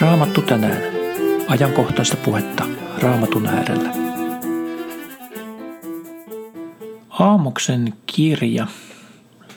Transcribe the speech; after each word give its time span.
Raamattu 0.00 0.42
tänään. 0.42 0.82
Ajankohtaista 1.48 2.16
puhetta 2.16 2.64
Raamatun 2.98 3.46
äärellä. 3.46 3.90
Aamoksen 7.10 7.94
kirja 8.06 8.66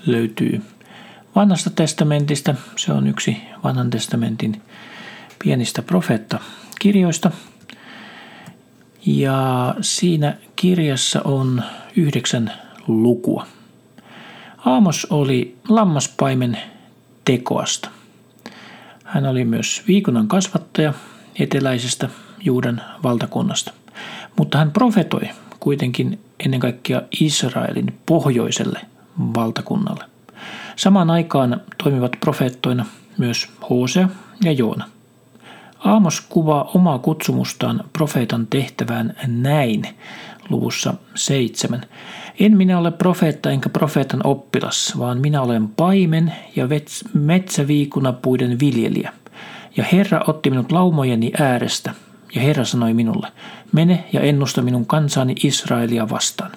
löytyy 0.06 0.62
Vanhasta 1.36 1.70
testamentista. 1.70 2.56
Se 2.76 2.94
on 2.94 3.08
yksi 3.08 3.38
Vanhan 3.64 3.90
testamentin 3.90 4.62
pienistä 5.44 5.82
profeettakirjoista. 5.82 7.32
Ja 9.06 9.76
siinä 9.82 10.38
kirjassa 10.56 11.22
on 11.24 11.64
yhdeksän 11.96 12.52
lukua. 12.88 13.46
Aamos 14.66 15.08
oli 15.10 15.58
lammaspaimen 15.70 16.58
tekoasta– 17.26 17.90
hän 19.12 19.26
oli 19.26 19.46
myös 19.46 19.84
viikunnan 19.88 20.28
kasvattaja 20.28 20.94
eteläisestä 21.40 22.10
Juudan 22.44 22.82
valtakunnasta. 23.04 23.74
Mutta 24.38 24.58
hän 24.58 24.72
profetoi 24.72 25.30
kuitenkin 25.60 26.20
ennen 26.46 26.60
kaikkea 26.60 27.02
Israelin 27.20 28.00
pohjoiselle 28.06 28.82
valtakunnalle. 29.20 30.04
Samaan 30.76 31.10
aikaan 31.10 31.62
toimivat 31.84 32.12
profeettoina 32.20 32.86
myös 33.18 33.50
Hosea 33.70 34.10
ja 34.44 34.52
Joona. 34.52 34.86
Aamos 35.86 36.22
kuvaa 36.22 36.72
omaa 36.74 37.00
kutsumustaan 37.00 37.84
profeetan 37.94 38.48
tehtävään 38.48 39.16
näin 39.28 39.88
luvussa 40.50 40.94
seitsemän. 41.16 41.82
En 42.40 42.58
minä 42.58 42.80
ole 42.80 42.92
profeetta 42.92 43.52
enkä 43.52 43.70
profeetan 43.70 44.22
oppilas, 44.24 44.94
vaan 44.98 45.22
minä 45.22 45.42
olen 45.42 45.68
paimen 45.68 46.34
ja 46.56 46.68
metsäviikunapuiden 47.14 48.60
viljelijä. 48.60 49.14
Ja 49.78 49.84
Herra 49.92 50.22
otti 50.28 50.50
minut 50.50 50.72
laumojeni 50.72 51.32
äärestä, 51.40 51.94
ja 52.36 52.42
Herra 52.42 52.66
sanoi 52.66 52.94
minulle, 52.94 53.28
mene 53.72 54.04
ja 54.14 54.22
ennusta 54.22 54.62
minun 54.62 54.86
kansani 54.86 55.36
Israelia 55.44 56.10
vastaan. 56.10 56.52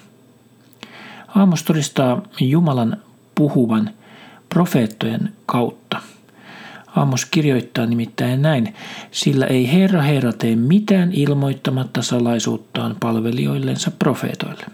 Aamos 1.35 1.63
todistaa 1.63 2.21
Jumalan 2.39 2.97
puhuvan 3.35 3.89
profeettojen 4.49 5.33
kautta. 5.45 6.01
Aamos 6.95 7.25
kirjoittaa 7.25 7.85
nimittäin 7.85 8.41
näin, 8.41 8.73
sillä 9.11 9.45
ei 9.45 9.71
Herra 9.71 10.01
Herra 10.01 10.33
tee 10.33 10.55
mitään 10.55 11.11
ilmoittamatta 11.11 12.01
salaisuuttaan 12.01 12.95
palvelijoillensa 12.99 13.91
profeetoille. 13.91 14.65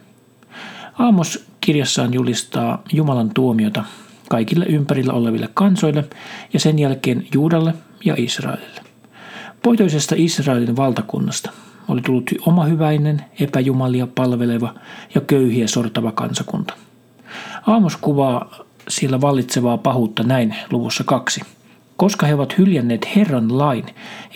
Aamos 1.00 1.46
kirjassaan 1.62 2.14
julistaa 2.14 2.82
Jumalan 2.94 3.30
tuomiota 3.34 3.84
kaikille 4.30 4.66
ympärillä 4.66 5.14
oleville 5.14 5.50
kansoille 5.54 6.04
ja 6.54 6.60
sen 6.60 6.80
jälkeen 6.80 7.28
Juudalle 7.34 7.74
ja 8.06 8.16
Israelille. 8.18 8.82
Pohjoisesta 9.64 10.16
Israelin 10.18 10.76
valtakunnasta 10.76 11.52
oli 11.88 12.02
tullut 12.02 12.32
oma 12.46 12.66
hyväinen, 12.66 13.26
epäjumalia 13.40 14.08
palveleva 14.08 14.74
ja 15.16 15.22
köyhiä 15.22 15.68
sortava 15.68 16.12
kansakunta. 16.12 16.74
Aamos 17.68 17.98
kuvaa 17.98 18.56
sillä 18.88 19.22
vallitsevaa 19.22 19.78
pahuutta 19.78 20.24
näin 20.24 20.56
luvussa 20.72 21.04
kaksi. 21.04 21.42
Koska 22.02 22.26
he 22.26 22.34
ovat 22.34 22.58
hyljänneet 22.58 23.16
Herran 23.16 23.58
lain, 23.58 23.86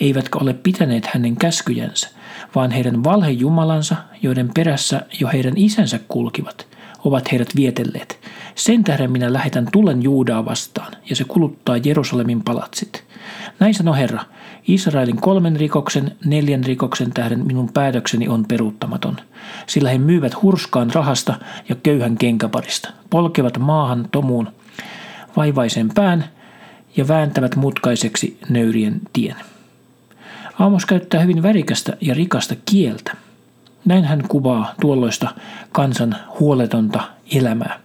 eivätkä 0.00 0.38
ole 0.38 0.54
pitäneet 0.54 1.06
hänen 1.06 1.36
käskyjänsä, 1.36 2.08
vaan 2.54 2.70
heidän 2.70 3.04
valhejumalansa, 3.04 3.96
joiden 4.22 4.50
perässä 4.54 5.02
jo 5.20 5.28
heidän 5.32 5.52
isänsä 5.56 6.00
kulkivat, 6.08 6.66
ovat 7.04 7.32
heidät 7.32 7.48
vietelleet. 7.56 8.18
Sen 8.54 8.84
tähden 8.84 9.12
minä 9.12 9.32
lähetän 9.32 9.68
tulen 9.72 10.02
Juudaa 10.02 10.44
vastaan, 10.44 10.92
ja 11.10 11.16
se 11.16 11.24
kuluttaa 11.24 11.76
Jerusalemin 11.76 12.42
palatsit. 12.42 13.04
Näin 13.60 13.74
sanoi 13.74 13.98
Herra, 13.98 14.24
Israelin 14.68 15.20
kolmen 15.20 15.56
rikoksen, 15.56 16.16
neljän 16.24 16.64
rikoksen 16.64 17.12
tähden 17.12 17.46
minun 17.46 17.72
päätökseni 17.74 18.28
on 18.28 18.44
peruuttamaton. 18.44 19.16
Sillä 19.66 19.90
he 19.90 19.98
myyvät 19.98 20.42
hurskaan 20.42 20.90
rahasta 20.94 21.34
ja 21.68 21.74
köyhän 21.74 22.18
kenkäparista, 22.18 22.90
polkevat 23.10 23.58
maahan 23.58 24.08
tomuun 24.12 24.48
vaivaisen 25.36 25.88
pään 25.94 26.35
ja 26.96 27.08
vääntävät 27.08 27.56
mutkaiseksi 27.56 28.38
nöyrien 28.48 29.00
tien. 29.12 29.36
Aamos 30.58 30.86
käyttää 30.86 31.20
hyvin 31.20 31.42
värikästä 31.42 31.96
ja 32.00 32.14
rikasta 32.14 32.54
kieltä. 32.70 33.16
Näin 33.84 34.04
hän 34.04 34.22
kuvaa 34.28 34.74
tuolloista 34.80 35.34
kansan 35.72 36.16
huoletonta 36.40 37.00
elämää. 37.34 37.80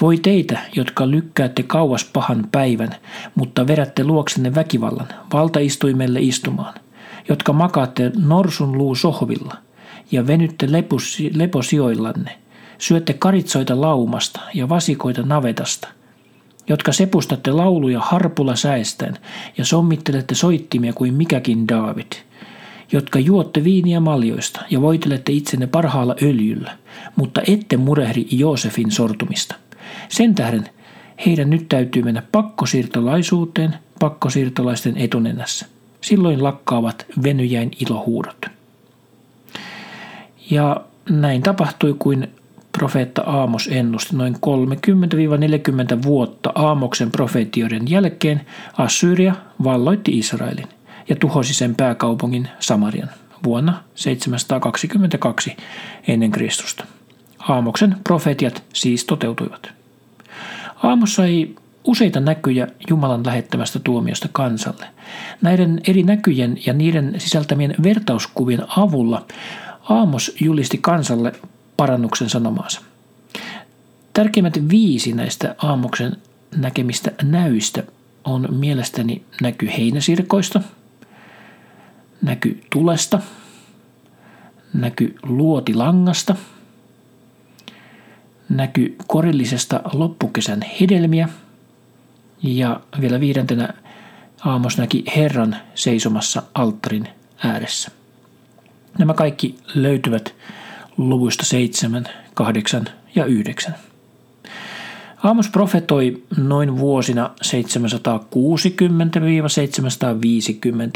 Voi 0.00 0.16
teitä, 0.16 0.58
jotka 0.76 1.10
lykkäätte 1.10 1.62
kauas 1.62 2.04
pahan 2.04 2.48
päivän, 2.52 2.94
mutta 3.34 3.66
vedätte 3.66 4.04
luoksenne 4.04 4.54
väkivallan, 4.54 5.08
valtaistuimelle 5.32 6.20
istumaan, 6.20 6.74
jotka 7.28 7.52
makaatte 7.52 8.12
norsun 8.16 8.78
luu 8.78 8.94
sohvilla 8.94 9.56
ja 10.12 10.26
venytte 10.26 10.66
leposijoillanne, 11.34 12.38
syötte 12.78 13.12
karitsoita 13.12 13.80
laumasta 13.80 14.40
ja 14.54 14.68
vasikoita 14.68 15.22
navetasta, 15.22 15.88
jotka 16.68 16.92
sepustatte 16.92 17.50
lauluja 17.50 18.00
harpulla 18.00 18.56
säestäen 18.56 19.18
ja 19.58 19.64
sommittelette 19.64 20.34
soittimia 20.34 20.92
kuin 20.92 21.14
mikäkin 21.14 21.68
David, 21.68 22.12
jotka 22.92 23.18
juotte 23.18 23.64
viiniä 23.64 24.00
maljoista 24.00 24.60
ja 24.70 24.80
voitelette 24.80 25.32
itsenne 25.32 25.66
parhaalla 25.66 26.16
öljyllä, 26.22 26.76
mutta 27.16 27.40
ette 27.46 27.76
murehdi 27.76 28.26
Joosefin 28.30 28.90
sortumista. 28.90 29.54
Sen 30.08 30.34
tähden 30.34 30.68
heidän 31.26 31.50
nyt 31.50 31.68
täytyy 31.68 32.02
mennä 32.02 32.22
pakkosiirtolaisuuteen 32.32 33.74
pakkosiirtolaisten 34.00 34.96
etunenässä. 34.96 35.66
Silloin 36.00 36.42
lakkaavat 36.42 37.06
venyjäin 37.22 37.70
ilohuudot. 37.80 38.46
Ja 40.50 40.80
näin 41.10 41.42
tapahtui 41.42 41.96
kuin 41.98 42.28
profeetta 42.76 43.22
Aamos 43.22 43.68
ennusti 43.72 44.16
noin 44.16 44.34
30-40 44.34 44.38
vuotta 46.02 46.52
Aamoksen 46.54 47.10
profeetioiden 47.10 47.90
jälkeen 47.90 48.40
Assyria 48.78 49.34
valloitti 49.64 50.18
Israelin 50.18 50.68
ja 51.08 51.16
tuhosi 51.16 51.54
sen 51.54 51.74
pääkaupungin 51.74 52.48
Samarian 52.60 53.10
vuonna 53.44 53.82
722 53.94 55.56
ennen 56.08 56.30
Kristusta. 56.30 56.84
Aamoksen 57.38 57.96
profetiat 58.04 58.62
siis 58.72 59.04
toteutuivat. 59.04 59.72
Aamossa 60.82 61.24
ei 61.24 61.54
useita 61.84 62.20
näkyjä 62.20 62.68
Jumalan 62.90 63.26
lähettämästä 63.26 63.78
tuomiosta 63.78 64.28
kansalle. 64.32 64.86
Näiden 65.42 65.80
eri 65.86 66.02
näkyjen 66.02 66.58
ja 66.66 66.72
niiden 66.72 67.14
sisältämien 67.18 67.74
vertauskuvien 67.82 68.62
avulla 68.76 69.26
Aamos 69.88 70.36
julisti 70.40 70.78
kansalle 70.78 71.32
parannuksen 71.76 72.30
sanomaansa. 72.30 72.80
Tärkeimmät 74.12 74.68
viisi 74.68 75.12
näistä 75.12 75.54
aamuksen 75.58 76.16
näkemistä 76.56 77.10
näyistä 77.22 77.82
on 78.24 78.48
mielestäni 78.50 79.24
näky 79.42 79.66
heinäsirkoista, 79.66 80.60
näky 82.22 82.60
tulesta, 82.70 83.20
näky 84.74 85.14
luotilangasta, 85.22 86.36
näky 88.48 88.96
korillisesta 89.06 89.80
loppukesän 89.92 90.62
hedelmiä 90.80 91.28
ja 92.42 92.80
vielä 93.00 93.20
viidentenä 93.20 93.74
Aamos 94.44 94.78
näki 94.78 95.04
Herran 95.16 95.56
seisomassa 95.74 96.42
alttarin 96.54 97.08
ääressä. 97.44 97.90
Nämä 98.98 99.14
kaikki 99.14 99.58
löytyvät 99.74 100.34
luvuista 100.96 101.44
7, 101.44 102.04
8 102.34 102.84
ja 103.14 103.24
9. 103.24 103.74
Aamos 105.24 105.48
profetoi 105.48 106.22
noin 106.36 106.78
vuosina 106.78 107.30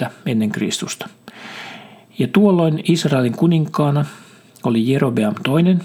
760-750 0.05 0.11
ennen 0.27 0.51
Kristusta. 0.51 1.09
Ja 2.19 2.29
tuolloin 2.29 2.83
Israelin 2.89 3.33
kuninkaana 3.33 4.05
oli 4.65 4.93
Jerobeam 4.93 5.35
toinen 5.45 5.81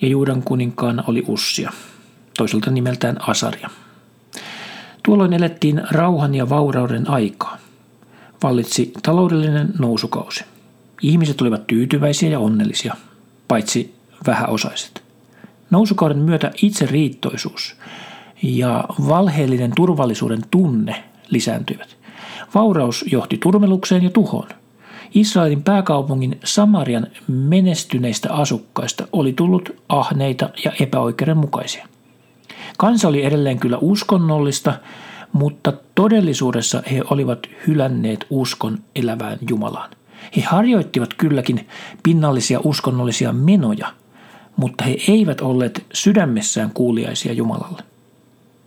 ja 0.00 0.08
Juudan 0.08 0.42
kuninkaana 0.42 1.04
oli 1.06 1.24
Ussia, 1.28 1.72
toiselta 2.38 2.70
nimeltään 2.70 3.16
Asaria. 3.28 3.70
Tuolloin 5.02 5.32
elettiin 5.32 5.82
rauhan 5.90 6.34
ja 6.34 6.48
vaurauden 6.48 7.10
aikaa. 7.10 7.58
Vallitsi 8.42 8.92
taloudellinen 9.02 9.68
nousukausi. 9.78 10.44
Ihmiset 11.02 11.40
olivat 11.40 11.66
tyytyväisiä 11.66 12.28
ja 12.28 12.38
onnellisia, 12.38 12.96
paitsi 13.48 13.94
vähäosaiset. 14.26 15.02
Nousukauden 15.70 16.18
myötä 16.18 16.50
itseriittoisuus 16.62 17.76
ja 18.42 18.84
valheellinen 19.08 19.72
turvallisuuden 19.76 20.40
tunne 20.50 21.04
lisääntyivät. 21.30 21.96
Vauraus 22.54 23.04
johti 23.12 23.38
turmelukseen 23.38 24.02
ja 24.02 24.10
tuhoon. 24.10 24.48
Israelin 25.14 25.62
pääkaupungin 25.62 26.40
Samarian 26.44 27.06
menestyneistä 27.28 28.32
asukkaista 28.32 29.08
oli 29.12 29.32
tullut 29.32 29.70
ahneita 29.88 30.50
ja 30.64 30.72
epäoikeudenmukaisia. 30.80 31.88
Kansa 32.78 33.08
oli 33.08 33.24
edelleen 33.24 33.58
kyllä 33.58 33.78
uskonnollista, 33.80 34.74
mutta 35.32 35.72
todellisuudessa 35.94 36.82
he 36.90 37.02
olivat 37.10 37.38
hylänneet 37.66 38.26
uskon 38.30 38.78
elävään 38.96 39.38
Jumalaan. 39.48 39.90
He 40.36 40.42
harjoittivat 40.42 41.14
kylläkin 41.14 41.68
pinnallisia 42.02 42.60
uskonnollisia 42.64 43.32
menoja, 43.32 43.88
mutta 44.56 44.84
he 44.84 44.96
eivät 45.08 45.40
olleet 45.40 45.84
sydämessään 45.92 46.70
kuuliaisia 46.74 47.32
Jumalalle. 47.32 47.82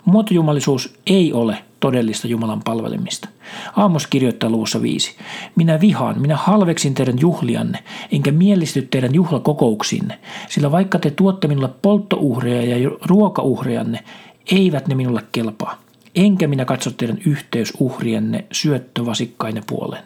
Muotojumalisuus 0.05 0.93
ei 1.07 1.33
ole 1.33 1.57
todellista 1.79 2.27
Jumalan 2.27 2.61
palvelemista. 2.63 3.29
Aamos 3.75 4.07
kirjoittaa 4.07 4.49
luvussa 4.49 4.81
viisi. 4.81 5.15
Minä 5.55 5.81
vihaan, 5.81 6.21
minä 6.21 6.35
halveksin 6.35 6.93
teidän 6.93 7.19
juhlianne, 7.19 7.83
enkä 8.11 8.31
mielisty 8.31 8.81
teidän 8.81 9.13
juhlakokouksiinne, 9.13 10.19
sillä 10.49 10.71
vaikka 10.71 10.99
te 10.99 11.11
tuotte 11.11 11.47
minulle 11.47 11.69
polttouhreja 11.81 12.77
ja 12.77 12.89
ruokauhrejanne, 13.05 14.03
eivät 14.51 14.87
ne 14.87 14.95
minulle 14.95 15.23
kelpaa. 15.31 15.81
Enkä 16.15 16.47
minä 16.47 16.65
katso 16.65 16.91
teidän 16.91 17.17
yhteysuhrienne 17.25 18.45
syöttövasikkaine 18.51 19.63
puoleen. 19.67 20.03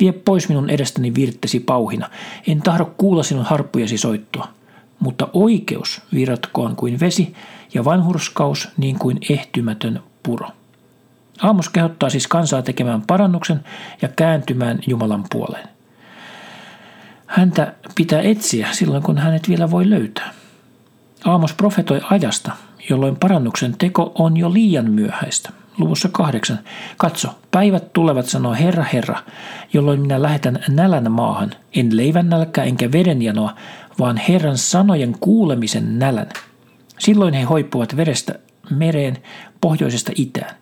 Vie 0.00 0.12
pois 0.12 0.48
minun 0.48 0.70
edestäni 0.70 1.14
virttesi 1.14 1.60
pauhina. 1.60 2.10
En 2.46 2.62
tahdo 2.62 2.94
kuulla 2.96 3.22
sinun 3.22 3.44
harppujasi 3.44 3.98
soittua. 3.98 4.48
Mutta 5.00 5.28
oikeus 5.32 6.00
viratkoon 6.14 6.76
kuin 6.76 7.00
vesi 7.00 7.34
ja 7.74 7.84
vanhurskaus 7.84 8.68
niin 8.76 8.98
kuin 8.98 9.18
ehtymätön 9.30 10.02
puro. 10.22 10.48
Aamos 11.42 11.68
kehottaa 11.68 12.10
siis 12.10 12.26
kansaa 12.26 12.62
tekemään 12.62 13.02
parannuksen 13.06 13.64
ja 14.02 14.08
kääntymään 14.08 14.78
Jumalan 14.86 15.24
puoleen. 15.30 15.68
Häntä 17.26 17.74
pitää 17.94 18.20
etsiä 18.20 18.68
silloin, 18.72 19.02
kun 19.02 19.18
hänet 19.18 19.48
vielä 19.48 19.70
voi 19.70 19.90
löytää. 19.90 20.34
Aamos 21.24 21.52
profetoi 21.52 22.00
ajasta, 22.10 22.52
jolloin 22.90 23.16
parannuksen 23.16 23.74
teko 23.78 24.12
on 24.14 24.36
jo 24.36 24.52
liian 24.52 24.90
myöhäistä. 24.90 25.50
Luvussa 25.78 26.08
kahdeksan. 26.12 26.58
Katso, 26.96 27.28
päivät 27.50 27.92
tulevat, 27.92 28.26
sanoo 28.26 28.54
Herra, 28.54 28.84
Herra, 28.92 29.22
jolloin 29.72 30.00
minä 30.00 30.22
lähetän 30.22 30.64
nälän 30.68 31.12
maahan, 31.12 31.50
en 31.74 31.96
leivän 31.96 32.28
nälkää 32.28 32.64
enkä 32.64 32.92
vedenjanoa, 32.92 33.54
vaan 33.98 34.16
Herran 34.16 34.58
sanojen 34.58 35.16
kuulemisen 35.20 35.98
nälän. 35.98 36.28
Silloin 36.98 37.34
he 37.34 37.42
hoippuvat 37.42 37.96
verestä 37.96 38.34
mereen 38.70 39.16
pohjoisesta 39.60 40.12
itään. 40.14 40.56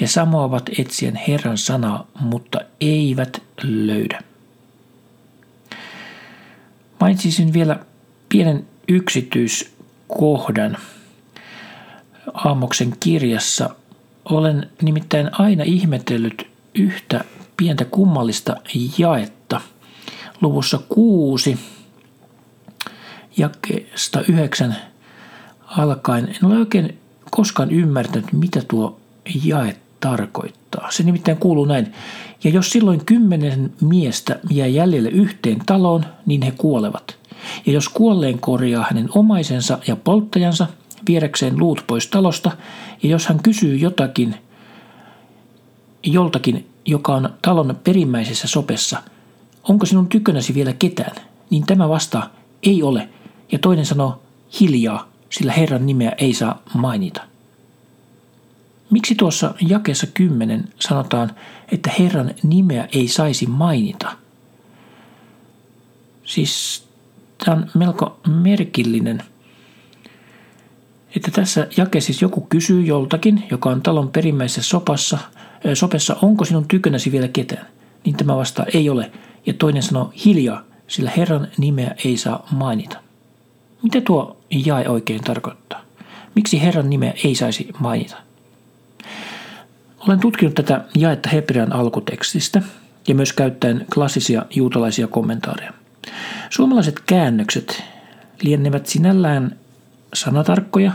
He 0.00 0.06
samoavat 0.06 0.70
etsien 0.78 1.16
Herran 1.28 1.58
sanaa, 1.58 2.06
mutta 2.20 2.60
eivät 2.80 3.42
löydä. 3.62 4.20
Mainitsisin 7.00 7.52
vielä 7.52 7.76
pienen 8.28 8.66
yksityiskohdan 8.88 10.76
Aamoksen 12.34 12.92
kirjassa. 13.00 13.70
Olen 14.24 14.70
nimittäin 14.82 15.30
aina 15.32 15.64
ihmetellyt 15.64 16.46
yhtä 16.74 17.24
pientä 17.56 17.84
kummallista 17.84 18.56
jaetta. 18.98 19.60
Luvussa 20.40 20.78
kuusi 20.88 21.58
jakeesta 23.36 24.20
yhdeksän 24.28 24.76
alkaen 25.66 26.28
en 26.28 26.44
ole 26.44 26.58
oikein 26.58 26.98
koskaan 27.30 27.70
ymmärtänyt, 27.70 28.32
mitä 28.32 28.62
tuo 28.68 29.00
jae 29.44 29.76
tarkoittaa. 30.00 30.90
Se 30.90 31.02
nimittäin 31.02 31.36
kuuluu 31.36 31.64
näin. 31.64 31.92
Ja 32.44 32.50
jos 32.50 32.70
silloin 32.70 33.04
kymmenen 33.06 33.72
miestä 33.80 34.40
jää 34.50 34.66
jäljelle 34.66 35.08
yhteen 35.08 35.58
taloon, 35.66 36.04
niin 36.26 36.42
he 36.42 36.50
kuolevat. 36.50 37.16
Ja 37.66 37.72
jos 37.72 37.88
kuolleen 37.88 38.38
korjaa 38.38 38.86
hänen 38.90 39.08
omaisensa 39.14 39.78
ja 39.86 39.96
polttajansa 39.96 40.66
viedäkseen 41.08 41.58
luut 41.58 41.84
pois 41.86 42.06
talosta, 42.06 42.50
ja 43.02 43.08
jos 43.08 43.26
hän 43.26 43.42
kysyy 43.42 43.76
jotakin 43.76 44.34
joltakin, 46.02 46.68
joka 46.84 47.14
on 47.14 47.34
talon 47.42 47.80
perimmäisessä 47.84 48.48
sopessa, 48.48 49.02
onko 49.68 49.86
sinun 49.86 50.08
tykönäsi 50.08 50.54
vielä 50.54 50.72
ketään, 50.72 51.16
niin 51.50 51.66
tämä 51.66 51.88
vastaa, 51.88 52.30
ei 52.62 52.82
ole. 52.82 53.08
Ja 53.52 53.58
toinen 53.58 53.86
sanoo, 53.86 54.22
hiljaa, 54.60 55.08
sillä 55.30 55.52
Herran 55.52 55.86
nimeä 55.86 56.12
ei 56.18 56.34
saa 56.34 56.62
mainita. 56.74 57.22
Miksi 58.90 59.14
tuossa 59.14 59.54
jakessa 59.60 60.06
10 60.06 60.68
sanotaan, 60.80 61.30
että 61.72 61.90
Herran 61.98 62.34
nimeä 62.42 62.88
ei 62.92 63.08
saisi 63.08 63.46
mainita? 63.46 64.16
Siis 66.24 66.84
tämä 67.44 67.56
on 67.56 67.70
melko 67.74 68.20
merkillinen, 68.28 69.22
että 71.16 71.30
tässä 71.30 71.66
jakeessa 71.76 72.06
siis 72.06 72.22
joku 72.22 72.40
kysyy 72.40 72.82
joltakin, 72.82 73.44
joka 73.50 73.70
on 73.70 73.82
talon 73.82 74.08
perimmäisessä 74.08 74.62
sopassa, 74.62 75.18
sopessa, 75.74 76.16
onko 76.22 76.44
sinun 76.44 76.68
tykönäsi 76.68 77.12
vielä 77.12 77.28
ketään? 77.28 77.66
Niin 78.04 78.16
tämä 78.16 78.36
vastaa 78.36 78.66
ei 78.74 78.90
ole. 78.90 79.12
Ja 79.46 79.52
toinen 79.52 79.82
sanoo 79.82 80.12
hiljaa, 80.24 80.62
sillä 80.86 81.10
Herran 81.16 81.48
nimeä 81.58 81.94
ei 82.04 82.16
saa 82.16 82.46
mainita. 82.50 82.96
Mitä 83.82 84.00
tuo 84.00 84.36
jae 84.66 84.88
oikein 84.88 85.20
tarkoittaa? 85.20 85.80
Miksi 86.34 86.62
Herran 86.62 86.90
nimeä 86.90 87.14
ei 87.24 87.34
saisi 87.34 87.68
mainita? 87.78 88.16
Olen 89.98 90.20
tutkinut 90.20 90.54
tätä 90.54 90.84
jaetta 90.94 91.28
Hebrean 91.28 91.72
alkutekstistä 91.72 92.62
ja 93.08 93.14
myös 93.14 93.32
käyttäen 93.32 93.86
klassisia 93.94 94.46
juutalaisia 94.54 95.06
kommentaareja. 95.06 95.72
Suomalaiset 96.50 97.00
käännökset 97.06 97.84
liennevät 98.42 98.86
sinällään 98.86 99.56
sanatarkkoja 100.14 100.92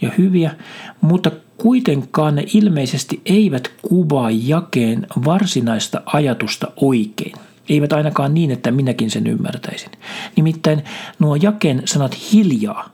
ja 0.00 0.10
hyviä, 0.18 0.54
mutta 1.00 1.30
kuitenkaan 1.56 2.34
ne 2.34 2.44
ilmeisesti 2.54 3.20
eivät 3.26 3.70
kuvaa 3.82 4.30
jakeen 4.30 5.06
varsinaista 5.24 6.02
ajatusta 6.06 6.72
oikein. 6.76 7.34
Eivät 7.68 7.92
ainakaan 7.92 8.34
niin, 8.34 8.50
että 8.50 8.70
minäkin 8.70 9.10
sen 9.10 9.26
ymmärtäisin. 9.26 9.90
Nimittäin 10.36 10.84
nuo 11.18 11.36
jakeen 11.36 11.82
sanat 11.84 12.16
hiljaa, 12.32 12.90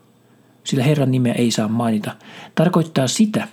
sillä 0.65 0.85
Herran 0.85 1.11
nimeä 1.11 1.33
ei 1.33 1.51
saa 1.51 1.69
mainita, 1.69 2.17
tarkoittaa 2.55 3.07
sitä, 3.07 3.49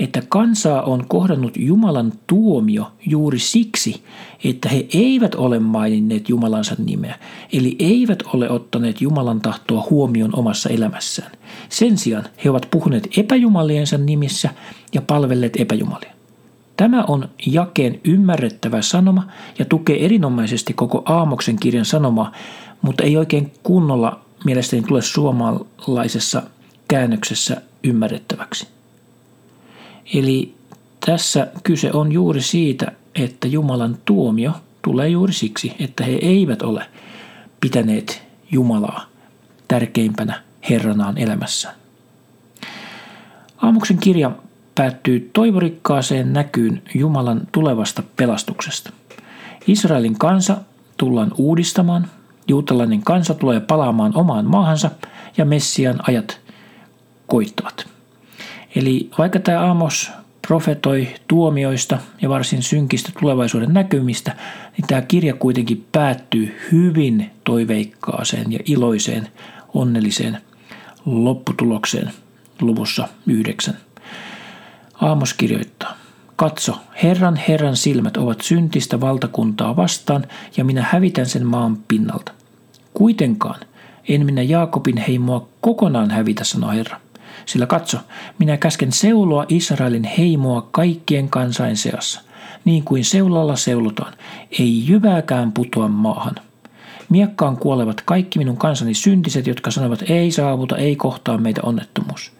että 0.00 0.22
kansaa 0.28 0.82
on 0.82 1.04
kohdannut 1.08 1.56
Jumalan 1.56 2.12
tuomio 2.26 2.92
juuri 3.06 3.38
siksi, 3.38 4.02
että 4.44 4.68
he 4.68 4.86
eivät 4.94 5.34
ole 5.34 5.58
maininneet 5.58 6.28
Jumalansa 6.28 6.74
nimeä, 6.78 7.18
eli 7.52 7.76
eivät 7.78 8.22
ole 8.34 8.50
ottaneet 8.50 9.00
Jumalan 9.00 9.40
tahtoa 9.40 9.86
huomioon 9.90 10.38
omassa 10.38 10.68
elämässään. 10.68 11.32
Sen 11.68 11.98
sijaan 11.98 12.24
he 12.44 12.50
ovat 12.50 12.68
puhuneet 12.70 13.08
epäjumaliensa 13.16 13.98
nimissä 13.98 14.50
ja 14.94 15.02
palvelleet 15.02 15.60
epäjumalia. 15.60 16.12
Tämä 16.76 17.04
on 17.08 17.28
jakeen 17.46 18.00
ymmärrettävä 18.04 18.82
sanoma 18.82 19.26
ja 19.58 19.64
tukee 19.64 20.04
erinomaisesti 20.04 20.72
koko 20.72 21.02
Aamoksen 21.04 21.56
kirjan 21.56 21.84
sanomaa, 21.84 22.32
mutta 22.82 23.04
ei 23.04 23.16
oikein 23.16 23.52
kunnolla 23.62 24.20
mielestäni 24.44 24.82
tule 24.82 25.02
suomalaisessa 25.02 26.42
käännöksessä 26.88 27.62
ymmärrettäväksi. 27.84 28.79
Eli 30.14 30.54
tässä 31.06 31.46
kyse 31.64 31.92
on 31.92 32.12
juuri 32.12 32.42
siitä, 32.42 32.92
että 33.14 33.48
Jumalan 33.48 33.98
tuomio 34.04 34.52
tulee 34.82 35.08
juuri 35.08 35.32
siksi, 35.32 35.72
että 35.78 36.04
he 36.04 36.18
eivät 36.22 36.62
ole 36.62 36.86
pitäneet 37.60 38.22
Jumalaa 38.50 39.06
tärkeimpänä 39.68 40.42
Herranaan 40.70 41.18
elämässään. 41.18 41.74
Aamuksen 43.62 43.98
kirja 43.98 44.30
päättyy 44.74 45.30
toivorikkaaseen 45.32 46.32
näkyyn 46.32 46.82
Jumalan 46.94 47.40
tulevasta 47.52 48.02
pelastuksesta. 48.16 48.92
Israelin 49.66 50.18
kansa 50.18 50.56
tullaan 50.96 51.32
uudistamaan, 51.38 52.10
juutalainen 52.48 53.02
kansa 53.02 53.34
tulee 53.34 53.60
palaamaan 53.60 54.16
omaan 54.16 54.46
maahansa 54.46 54.90
ja 55.36 55.44
Messian 55.44 56.00
ajat 56.08 56.40
koittavat. 57.26 57.99
Eli 58.74 59.10
vaikka 59.18 59.38
tämä 59.38 59.70
Amos 59.70 60.10
profetoi 60.48 61.08
tuomioista 61.28 61.98
ja 62.22 62.28
varsin 62.28 62.62
synkistä 62.62 63.12
tulevaisuuden 63.20 63.74
näkymistä, 63.74 64.36
niin 64.76 64.86
tämä 64.86 65.02
kirja 65.02 65.34
kuitenkin 65.34 65.86
päättyy 65.92 66.56
hyvin 66.72 67.30
toiveikkaaseen 67.44 68.52
ja 68.52 68.58
iloiseen, 68.64 69.28
onnelliseen 69.74 70.38
lopputulokseen 71.06 72.10
luvussa 72.60 73.08
yhdeksän. 73.26 73.76
Aamos 75.00 75.34
kirjoittaa, 75.34 75.96
Katso, 76.36 76.78
Herran 77.02 77.36
Herran 77.36 77.76
silmät 77.76 78.16
ovat 78.16 78.40
syntistä 78.40 79.00
valtakuntaa 79.00 79.76
vastaan 79.76 80.26
ja 80.56 80.64
minä 80.64 80.86
hävitän 80.90 81.26
sen 81.26 81.46
maan 81.46 81.76
pinnalta. 81.88 82.32
Kuitenkaan 82.94 83.60
en 84.08 84.26
minä 84.26 84.42
Jaakobin 84.42 84.96
heimoa 84.96 85.48
kokonaan 85.60 86.10
hävitä, 86.10 86.44
sanoo 86.44 86.70
Herra. 86.70 87.00
Sillä 87.46 87.66
katso, 87.66 87.98
minä 88.38 88.56
käsken 88.56 88.92
seuloa 88.92 89.46
Israelin 89.48 90.04
heimoa 90.04 90.68
kaikkien 90.70 91.28
kansain 91.28 91.76
seassa. 91.76 92.20
niin 92.64 92.84
kuin 92.84 93.04
seulalla 93.04 93.56
seulotaan, 93.56 94.12
ei 94.58 94.88
jyvääkään 94.88 95.52
putoa 95.52 95.88
maahan. 95.88 96.34
Miekkaan 97.08 97.56
kuolevat 97.56 98.00
kaikki 98.04 98.38
minun 98.38 98.56
kansani 98.56 98.94
syntiset, 98.94 99.46
jotka 99.46 99.70
sanovat 99.70 100.02
ei 100.10 100.30
saavuta, 100.30 100.76
ei 100.76 100.96
kohtaa 100.96 101.38
meitä 101.38 101.60
onnettomuus. 101.64 102.32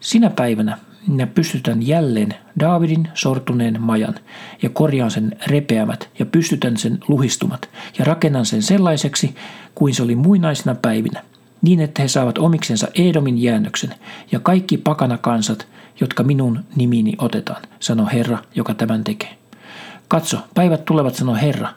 Sinä 0.00 0.30
päivänä 0.30 0.78
minä 1.06 1.26
pystytän 1.26 1.86
jälleen 1.86 2.34
Daavidin 2.60 3.08
sortuneen 3.14 3.82
majan 3.82 4.14
ja 4.62 4.70
korjaan 4.70 5.10
sen 5.10 5.36
repeämät 5.46 6.08
ja 6.18 6.26
pystytän 6.26 6.76
sen 6.76 6.98
luhistumat 7.08 7.68
ja 7.98 8.04
rakennan 8.04 8.46
sen 8.46 8.62
sellaiseksi 8.62 9.34
kuin 9.74 9.94
se 9.94 10.02
oli 10.02 10.16
muinaisina 10.16 10.74
päivinä, 10.74 11.22
niin 11.62 11.80
että 11.80 12.02
he 12.02 12.08
saavat 12.08 12.38
omiksensa 12.38 12.88
Edomin 12.94 13.42
jäännöksen 13.42 13.94
ja 14.32 14.40
kaikki 14.40 14.76
pakana 14.76 15.18
kansat, 15.18 15.66
jotka 16.00 16.22
minun 16.22 16.64
nimini 16.76 17.12
otetaan, 17.18 17.62
sanoo 17.80 18.08
Herra, 18.12 18.38
joka 18.54 18.74
tämän 18.74 19.04
tekee. 19.04 19.36
Katso, 20.08 20.38
päivät 20.54 20.84
tulevat, 20.84 21.14
sanoo 21.14 21.34
Herra, 21.34 21.68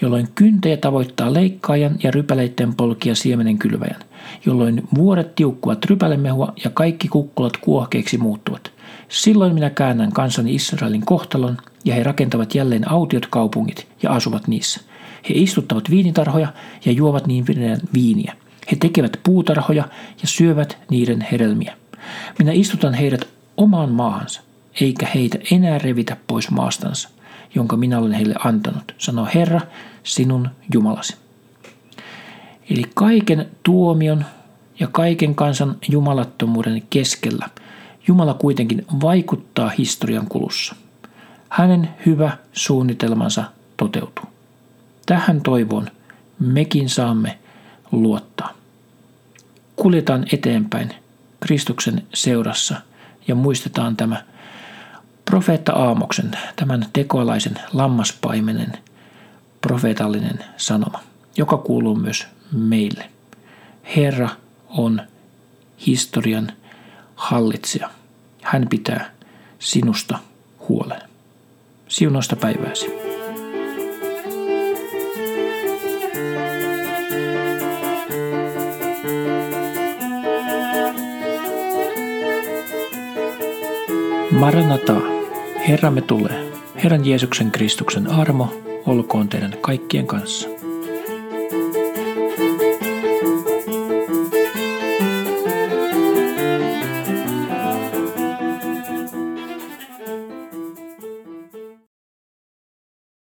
jolloin 0.00 0.28
kyntejä 0.34 0.76
tavoittaa 0.76 1.34
leikkaajan 1.34 1.96
ja 2.02 2.10
rypäleitten 2.10 2.74
polkia 2.74 3.14
siemenen 3.14 3.58
kylväjän, 3.58 4.00
jolloin 4.46 4.82
vuoret 4.94 5.34
tiukkuvat 5.34 5.84
rypälemehua 5.84 6.52
ja 6.64 6.70
kaikki 6.70 7.08
kukkulat 7.08 7.56
kuohkeiksi 7.56 8.18
muuttuvat. 8.18 8.72
Silloin 9.08 9.54
minä 9.54 9.70
käännän 9.70 10.12
kansani 10.12 10.54
Israelin 10.54 11.06
kohtalon 11.06 11.56
ja 11.84 11.94
he 11.94 12.02
rakentavat 12.02 12.54
jälleen 12.54 12.90
autiot 12.90 13.26
kaupungit 13.26 13.86
ja 14.02 14.10
asuvat 14.10 14.48
niissä. 14.48 14.80
He 15.28 15.34
istuttavat 15.34 15.90
viinitarhoja 15.90 16.48
ja 16.84 16.92
juovat 16.92 17.26
niin 17.26 17.44
viiniä. 17.94 18.36
He 18.70 18.76
tekevät 18.80 19.20
puutarhoja 19.24 19.88
ja 20.22 20.28
syövät 20.28 20.78
niiden 20.90 21.20
hedelmiä. 21.32 21.76
Minä 22.38 22.52
istutan 22.52 22.94
heidät 22.94 23.28
omaan 23.56 23.90
maahansa, 23.90 24.40
eikä 24.80 25.06
heitä 25.14 25.38
enää 25.50 25.78
revitä 25.78 26.16
pois 26.26 26.50
maastansa, 26.50 27.08
jonka 27.54 27.76
minä 27.76 27.98
olen 27.98 28.12
heille 28.12 28.34
antanut, 28.44 28.94
sanoo 28.98 29.28
Herra, 29.34 29.60
sinun 30.02 30.48
Jumalasi. 30.74 31.16
Eli 32.70 32.82
kaiken 32.94 33.46
tuomion 33.62 34.24
ja 34.80 34.88
kaiken 34.92 35.34
kansan 35.34 35.76
jumalattomuuden 35.88 36.82
keskellä 36.90 37.48
Jumala 38.08 38.34
kuitenkin 38.34 38.86
vaikuttaa 39.02 39.68
historian 39.78 40.26
kulussa. 40.28 40.74
Hänen 41.48 41.88
hyvä 42.06 42.36
suunnitelmansa 42.52 43.44
toteutuu. 43.76 44.24
Tähän 45.06 45.40
toivoon 45.40 45.90
mekin 46.38 46.88
saamme 46.88 47.38
luottaa. 47.92 48.54
Kuljetaan 49.76 50.26
eteenpäin 50.32 50.94
Kristuksen 51.40 52.06
seurassa 52.14 52.76
ja 53.28 53.34
muistetaan 53.34 53.96
tämä 53.96 54.24
profeetta 55.24 55.72
Aamoksen, 55.72 56.30
tämän 56.56 56.86
tekoalaisen 56.92 57.58
lammaspaimenen 57.72 58.72
profeetallinen 59.60 60.44
sanoma, 60.56 61.00
joka 61.36 61.56
kuuluu 61.56 61.94
myös 61.94 62.26
meille. 62.52 63.10
Herra 63.96 64.28
on 64.68 65.02
historian 65.86 66.52
hallitsija. 67.14 67.90
Hän 68.42 68.66
pitää 68.70 69.10
sinusta 69.58 70.18
huolen. 70.68 71.02
Siunosta 71.88 72.36
päivääsi. 72.36 73.01
Maranata, 84.32 84.96
Herramme 85.68 86.00
tulee. 86.00 86.52
Herran 86.84 87.06
Jeesuksen 87.06 87.50
Kristuksen 87.50 88.10
armo 88.10 88.48
olkoon 88.86 89.28
teidän 89.28 89.54
kaikkien 89.60 90.06
kanssa. 90.06 90.51